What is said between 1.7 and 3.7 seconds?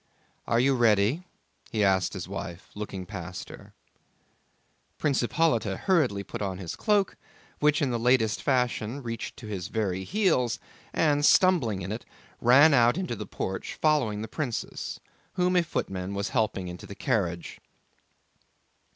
asked his wife, looking past